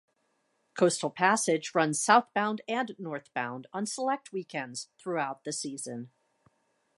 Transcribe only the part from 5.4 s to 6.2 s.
the season.